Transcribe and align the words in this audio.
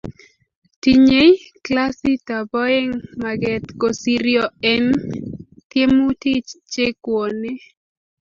tinye 0.81 1.23
klasit 1.65 2.27
b 2.49 2.51
oeng 2.63 2.91
maket 3.21 3.65
kosiryo 3.81 4.43
en 4.71 4.85
tiemutich 5.69 6.49
che 6.71 6.85
kwonee 7.03 7.61